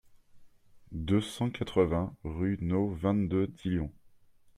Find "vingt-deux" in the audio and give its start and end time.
2.89-3.45